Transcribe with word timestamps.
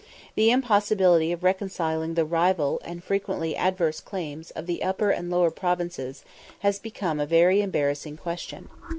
The 0.33 0.49
impossibility 0.49 1.31
of 1.31 1.43
reconciling 1.43 2.15
the 2.15 2.25
rival, 2.25 2.81
and 2.83 3.03
frequently 3.03 3.55
adverse 3.55 3.99
claims, 3.99 4.49
of 4.49 4.65
the 4.65 4.81
Upper 4.81 5.11
and 5.11 5.29
Lower 5.29 5.51
Provinces, 5.51 6.23
has 6.61 6.79
become 6.79 7.19
a 7.19 7.27
very 7.27 7.61
embarrassing 7.61 8.17
question. 8.17 8.67